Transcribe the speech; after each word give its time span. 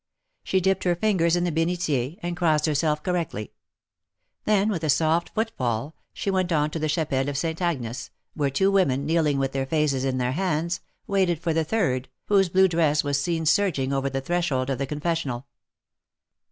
She 0.43 0.59
dipped 0.59 0.83
her 0.85 0.95
fingers 0.95 1.35
in 1.35 1.43
the 1.43 1.51
Benitier, 1.51 2.15
and 2.23 2.35
crossed 2.35 2.65
herself 2.65 3.03
correctly. 3.03 3.53
Then, 4.45 4.69
with 4.69 4.83
a 4.83 4.89
soft 4.89 5.29
footfall, 5.35 5.95
she 6.11 6.31
went 6.31 6.51
on 6.51 6.71
to 6.71 6.79
the 6.79 6.89
chapelle 6.89 7.29
of 7.29 7.37
Saint 7.37 7.61
Agnes, 7.61 8.09
where 8.33 8.49
two 8.49 8.71
women, 8.71 9.05
kneeling 9.05 9.37
with 9.37 9.51
their 9.51 9.67
faces 9.67 10.03
in 10.03 10.17
their 10.17 10.31
hands, 10.31 10.81
waited 11.05 11.39
for 11.39 11.53
the 11.53 11.63
third, 11.63 12.09
whose 12.29 12.49
blue 12.49 12.67
dress 12.67 13.03
was 13.03 13.21
seen 13.21 13.45
surging 13.45 13.93
over 13.93 14.09
the 14.09 14.21
threshold 14.21 14.71
of 14.71 14.79
the 14.79 14.87
Confessional. 14.87 15.45